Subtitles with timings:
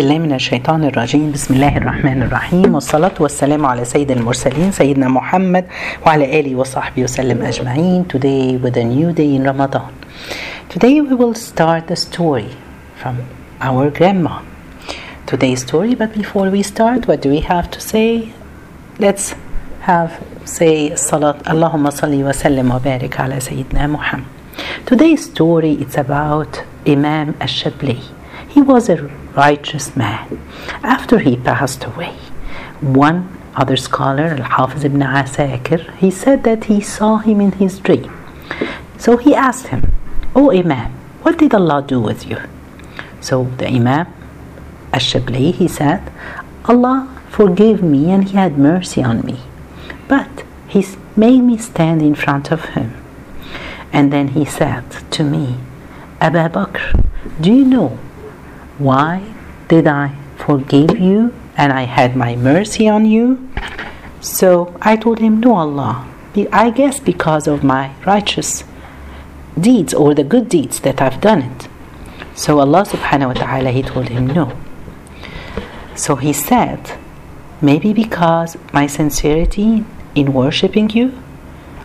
[0.00, 5.64] بالله من الشيطان الرجيم بسم الله الرحمن الرحيم والصلاة والسلام على سيد المرسلين سيدنا محمد
[6.06, 9.92] وعلى آله وصحبه وسلم أجمعين Today with a new day in Ramadan
[10.70, 12.48] Today we will start a story
[12.96, 13.18] from
[13.60, 14.40] our grandma
[15.26, 18.32] Today's story but before we start what do we have to say
[18.98, 19.34] Let's
[19.80, 20.12] have
[20.46, 24.28] say salli wa sallim wa barik ala Sayyidina Muhammad
[24.86, 27.98] Today's story it's about Imam Ash-Shabli
[28.48, 28.96] He was a
[29.34, 30.40] righteous man.
[30.82, 32.16] After he passed away,
[32.80, 38.10] one other scholar, Al-Hafiz ibn Asakir, he said that he saw him in his dream.
[38.98, 39.92] So he asked him,
[40.34, 42.38] O Imam, what did Allah do with you?
[43.20, 44.06] So the Imam,
[44.92, 46.10] Ash-Shabli, he said,
[46.64, 49.40] Allah forgave me and he had mercy on me.
[50.08, 52.94] But he made me stand in front of him.
[53.92, 55.58] And then he said to me,
[56.20, 57.04] Abu Bakr,
[57.40, 57.98] do you know
[58.80, 59.22] why
[59.68, 63.48] did I forgive you and I had my mercy on you?
[64.20, 66.06] So I told him, No, Allah.
[66.52, 68.64] I guess because of my righteous
[69.58, 71.68] deeds or the good deeds that I've done it.
[72.34, 74.56] So Allah subhanahu wa ta'ala, He told him, No.
[75.94, 76.98] So he said,
[77.60, 81.12] Maybe because my sincerity in worshipping you?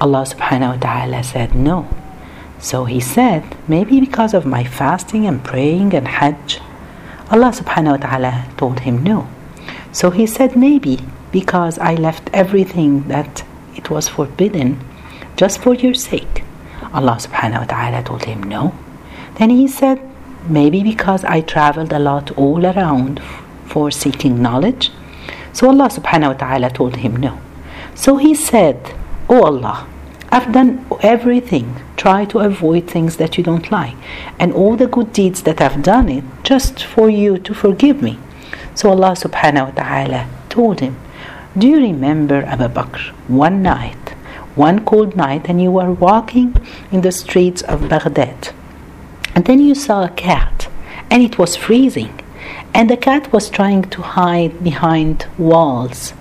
[0.00, 1.88] Allah subhanahu wa ta'ala said, No.
[2.58, 6.60] So he said, Maybe because of my fasting and praying and hajj?
[7.30, 9.28] Allah subhanahu wa ta'ala told him no.
[9.92, 11.00] So he said, maybe
[11.32, 14.80] because I left everything that it was forbidden
[15.36, 16.44] just for your sake.
[16.92, 18.74] Allah subhanahu wa ta'ala told him no.
[19.38, 20.00] Then he said,
[20.48, 23.20] maybe because I traveled a lot all around
[23.66, 24.90] for seeking knowledge.
[25.52, 27.38] So Allah subhanahu wa ta'ala told him no.
[27.94, 28.94] So he said,
[29.28, 29.86] Oh Allah,
[30.36, 31.76] I've done everything.
[31.96, 33.96] Try to avoid things that you don't like.
[34.38, 38.18] And all the good deeds that I've done it just for you to forgive me.
[38.74, 40.94] So Allah subhanahu wa ta'ala told him,
[41.56, 44.10] Do you remember Abu Bakr one night,
[44.56, 46.54] one cold night, and you were walking
[46.92, 48.50] in the streets of Baghdad.
[49.34, 50.68] And then you saw a cat,
[51.10, 52.12] and it was freezing.
[52.74, 56.12] And the cat was trying to hide behind walls.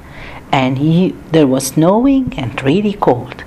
[0.54, 3.44] And you, there was snowing and really cold.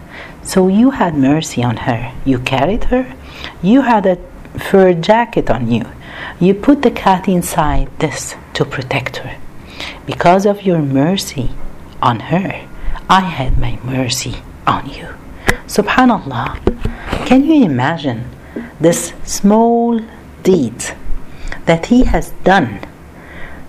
[0.48, 2.10] So you had mercy on her.
[2.24, 3.14] You carried her.
[3.60, 4.16] You had a
[4.58, 5.84] fur jacket on you.
[6.40, 9.36] You put the cat inside this to protect her.
[10.06, 11.50] Because of your mercy
[12.00, 12.66] on her,
[13.10, 14.36] I had my mercy
[14.66, 15.08] on you.
[15.66, 16.56] Subhanallah.
[17.26, 18.24] Can you imagine
[18.80, 20.00] this small
[20.42, 20.82] deed
[21.66, 22.80] that he has done?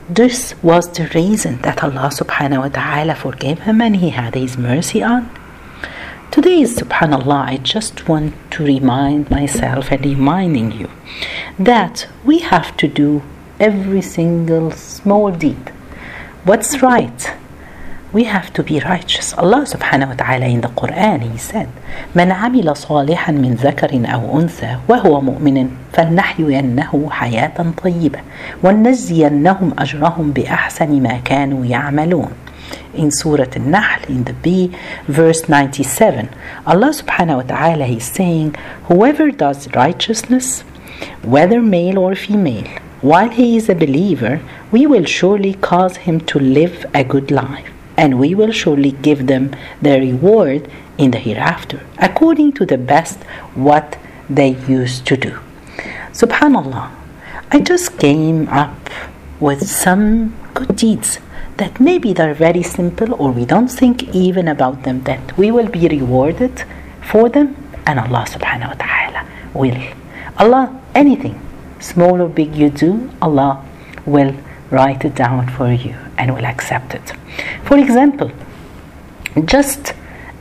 [0.08, 4.58] This was the reason that Allah subhanahu wa ta'ala forgave him and he had his
[4.58, 5.30] mercy on.
[6.31, 10.91] Today is subhanallah, I just want to remind myself and reminding you
[11.59, 13.23] that we have to do
[13.61, 15.71] every single small deed.
[16.45, 17.33] What's right?
[18.13, 19.35] We have to be righteous.
[19.35, 21.69] Allah subhanahu wa ta'ala in the Quran he said,
[22.15, 28.19] من عمل صالحا من ذكر أو أنثى وهو مؤمن فلنحيينه حياة طيبة
[28.63, 32.31] ولنجزينهم أجرهم بأحسن ما كانوا يعملون
[32.94, 34.76] in Surah Al-Nahl in the B
[35.08, 36.30] verse 97
[36.66, 38.56] Allah subhanahu wa ta'ala is saying
[38.86, 40.62] whoever does righteousness
[41.22, 42.68] whether male or female
[43.02, 44.42] while he is a believer
[44.72, 49.28] we will surely cause him to live a good life and we will surely give
[49.28, 53.24] them their reward in the hereafter according to the best
[53.56, 53.98] what
[54.30, 55.40] they used to do.
[56.12, 56.92] Subhanallah
[57.52, 58.90] I just came up
[59.40, 61.20] with some good deeds
[61.60, 65.68] that maybe they're very simple or we don't think even about them that we will
[65.68, 66.64] be rewarded
[67.12, 67.56] for them
[67.86, 69.22] and Allah subhanahu wa ta'ala
[69.54, 69.82] will.
[70.38, 70.64] Allah
[70.96, 71.36] anything
[71.80, 73.64] small or big you do Allah
[74.06, 74.34] will
[74.72, 77.14] write it down for you and will accept it.
[77.64, 78.32] For example
[79.46, 79.94] just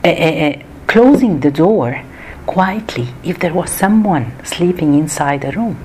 [0.03, 0.53] uh, uh,
[0.87, 2.03] closing the door
[2.45, 5.77] quietly if there was someone sleeping inside a room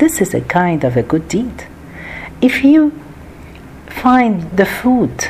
[0.00, 1.64] this is a kind of a good deed.
[2.40, 2.98] If you
[3.90, 5.28] find the food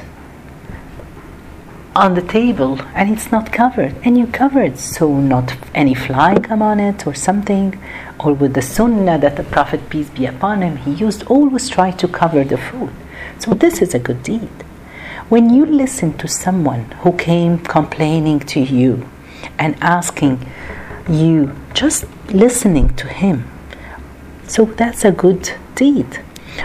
[1.97, 3.95] on the table and it's not covered.
[4.05, 7.79] And you cover it so not any fly come on it or something.
[8.19, 11.91] Or with the sunnah that the prophet peace be upon him he used always try
[11.91, 12.93] to cover the food.
[13.39, 14.51] So this is a good deed.
[15.29, 19.09] When you listen to someone who came complaining to you
[19.59, 20.47] and asking
[21.09, 23.51] you just listening to him
[24.51, 26.17] so that's a good deed.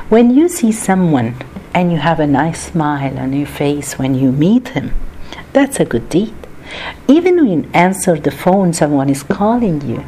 [0.09, 1.35] When you see someone
[1.75, 4.93] and you have a nice smile on your face when you meet him,
[5.51, 6.33] that's a good deed.
[7.05, 10.05] Even when you answer the phone, someone is calling you,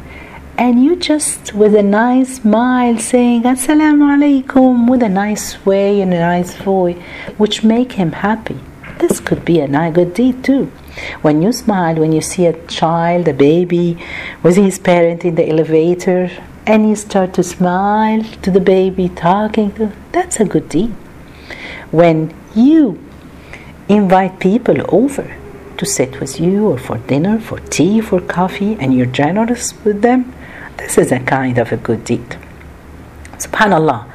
[0.56, 6.12] and you just with a nice smile saying assalamu alaikum with a nice way and
[6.12, 6.98] a nice voice
[7.36, 8.58] which make him happy.
[8.98, 10.72] This could be a good deed too.
[11.22, 13.98] When you smile when you see a child a baby
[14.42, 16.30] with his parent in the elevator
[16.66, 20.92] and you start to smile to the baby talking to that's a good deed
[21.90, 22.98] when you
[23.88, 25.36] invite people over
[25.76, 30.02] to sit with you or for dinner, for tea, for coffee, and you're generous with
[30.02, 30.32] them,
[30.76, 32.36] this is a kind of a good deed.
[33.38, 34.10] Subhanallah.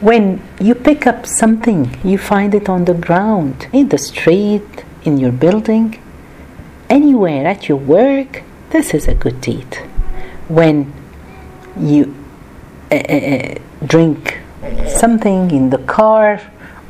[0.00, 5.18] When you pick up something, you find it on the ground, in the street, in
[5.18, 6.00] your building,
[6.90, 9.74] anywhere at your work, this is a good deed.
[10.48, 10.92] When
[11.78, 12.14] you
[12.90, 13.54] uh, uh,
[13.86, 14.40] drink
[14.86, 16.40] something in the car,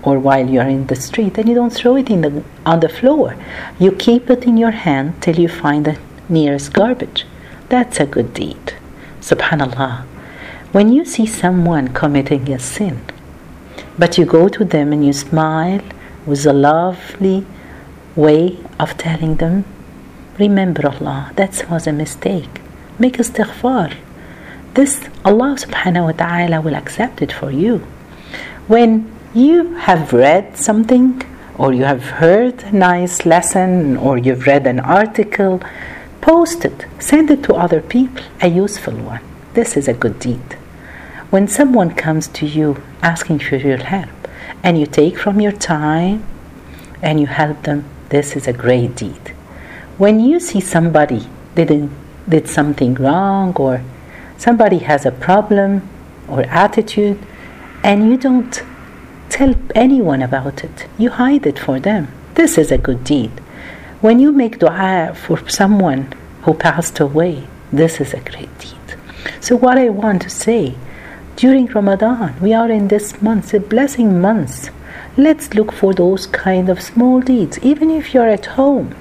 [0.05, 2.89] or while you're in the street and you don't throw it in the on the
[2.89, 3.37] floor.
[3.79, 5.99] You keep it in your hand till you find the
[6.29, 7.27] nearest garbage.
[7.69, 8.75] That's a good deed.
[9.21, 10.05] Subhanallah.
[10.73, 13.01] When you see someone committing a sin
[13.97, 15.81] but you go to them and you smile
[16.27, 17.47] with a lovely
[18.17, 19.65] way of telling them
[20.39, 21.33] remember allah.
[21.37, 22.61] That was a mistake.
[22.99, 23.97] Make istighfar.
[24.75, 27.79] This allah subhanahu wa ta'ala will accept it for you.
[28.67, 31.21] When you have read something
[31.59, 35.61] or you have heard a nice lesson or you've read an article,
[36.21, 39.21] post it, send it to other people, a useful one.
[39.55, 40.53] This is a good deed.
[41.31, 44.29] When someone comes to you asking for your help
[44.63, 46.25] and you take from your time
[47.03, 49.29] and you help them, this is a great deed.
[49.99, 51.27] When you see somebody
[51.57, 51.91] didn't
[52.29, 53.83] did something wrong or
[54.39, 55.87] somebody has a problem
[56.29, 57.19] or attitude
[57.83, 58.63] and you don't
[59.35, 60.87] tell anyone about it.
[60.97, 62.07] You hide it for them.
[62.35, 63.33] This is a good deed.
[64.01, 66.03] When you make dua for someone
[66.43, 68.87] who passed away, this is a great deed.
[69.41, 70.77] So, what I want to say
[71.35, 74.71] during Ramadan, we are in this month, a blessing month.
[75.17, 78.95] Let's look for those kind of small deeds, even if you're at home.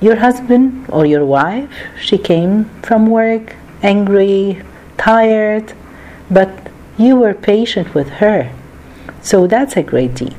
[0.00, 4.62] Your husband or your wife, she came from work angry,
[4.96, 5.74] tired,
[6.30, 6.50] but
[6.96, 8.50] you were patient with her
[9.22, 10.36] so that's a great deed.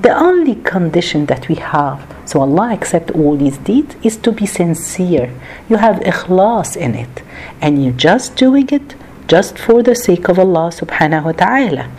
[0.00, 4.46] The only condition that we have, so Allah accept all these deeds, is to be
[4.46, 5.32] sincere.
[5.68, 7.22] You have ikhlas in it,
[7.60, 8.96] and you're just doing it
[9.28, 11.90] just for the sake of Allah subhanahu wa ta'ala.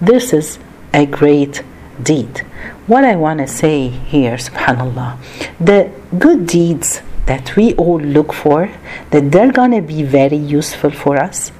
[0.00, 0.58] This is
[0.92, 1.62] a great
[2.02, 2.40] deed.
[2.86, 5.18] What I want to say here, subhanallah,
[5.60, 8.68] the good deeds that we all look for,
[9.10, 11.52] that they're going to be very useful for us,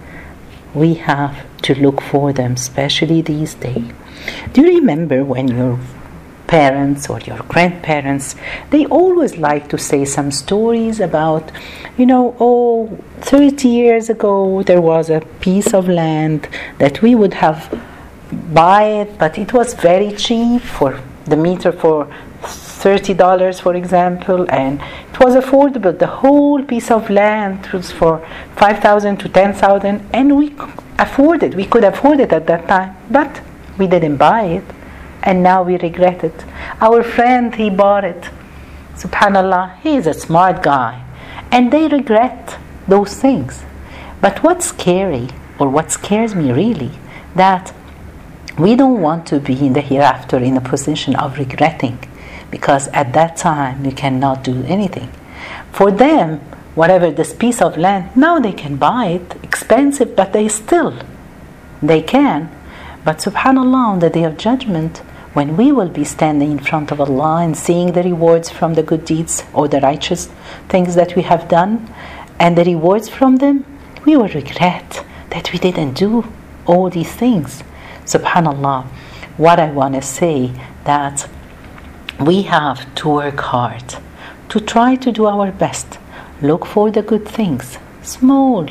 [0.74, 3.90] we have to look for them, especially these days.
[4.52, 5.78] Do you remember when your
[6.52, 8.34] parents or your grandparents
[8.70, 11.50] they always like to say some stories about
[11.96, 12.86] you know oh
[13.20, 16.46] 30 years ago there was a piece of land
[16.76, 17.58] that we would have
[18.52, 22.06] buy it but it was very cheap for the meter for
[22.82, 24.80] $30 for example and
[25.10, 28.14] it was affordable the whole piece of land was for
[28.56, 30.54] 5000 to 10000 and we
[30.98, 33.40] afforded we could afford it at that time but
[33.78, 34.64] we didn't buy it
[35.22, 36.44] and now we regret it.
[36.80, 38.28] Our friend, he bought it.
[38.96, 41.04] Subhanallah, he is a smart guy.
[41.50, 42.58] And they regret
[42.88, 43.62] those things.
[44.20, 45.28] But what's scary,
[45.58, 46.92] or what scares me really,
[47.34, 47.72] that
[48.58, 51.98] we don't want to be in the hereafter in a position of regretting
[52.52, 55.10] because at that time you cannot do anything.
[55.72, 56.38] For them,
[56.76, 60.94] whatever this piece of land, now they can buy it, expensive, but they still,
[61.82, 62.48] they can
[63.04, 64.98] but subhanAllah, on the day of judgment,
[65.32, 68.82] when we will be standing in front of Allah and seeing the rewards from the
[68.84, 70.26] good deeds or the righteous
[70.68, 71.92] things that we have done
[72.38, 73.64] and the rewards from them,
[74.04, 76.24] we will regret that we didn't do
[76.64, 77.64] all these things.
[78.04, 78.84] Subhanallah,
[79.36, 80.52] what I want to say
[80.84, 81.28] that
[82.26, 83.96] we have to work hard
[84.48, 85.98] to try to do our best.
[86.40, 88.68] Look for the good things, small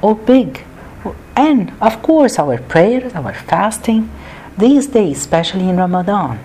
[0.00, 0.64] or big
[1.36, 4.10] and of course, our prayers, our fasting,
[4.58, 6.38] these days, especially in Ramadan,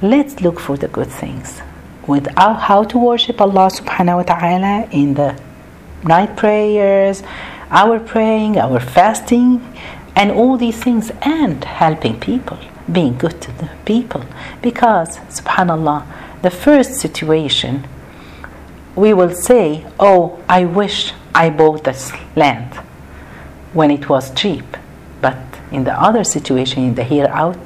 [0.00, 1.60] let's look for the good things.
[2.06, 5.38] Without how to worship Allah subhanahu wa ta'ala in the
[6.04, 7.22] night prayers,
[7.70, 9.60] our praying, our fasting,
[10.16, 12.58] and all these things, and helping people,
[12.92, 14.24] being good to the people.
[14.62, 16.06] Because, subhanAllah,
[16.42, 17.86] the first situation,
[18.96, 22.74] we will say, Oh, I wish I bought this land
[23.72, 24.76] when it was cheap.
[25.20, 25.38] But
[25.70, 27.58] in the other situation, in the here out,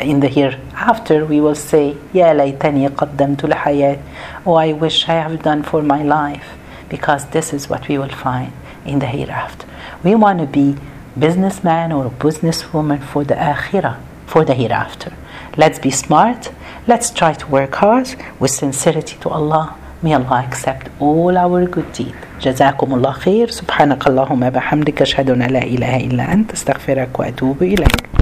[0.00, 4.00] in the hereafter, we will say, "Ya laytani qaddamtu lahayat."
[4.46, 6.56] Oh, I wish I have done for my life,
[6.88, 8.52] because this is what we will find.
[8.84, 9.66] in the hereafter.
[10.02, 10.76] We want to be
[11.18, 13.98] businessman or businesswoman for the akhirah,
[14.29, 15.11] for the hereafter.
[15.57, 16.51] Let's be smart.
[16.87, 18.07] Let's try to work hard
[18.39, 19.75] with sincerity to Allah.
[20.03, 22.15] May Allah accept all our good deeds.
[22.41, 28.05] جزاكم الله خير سبحانك اللهم بحمدك أشهد أن لا إله إلا أنت استغفرك وأتوب إليك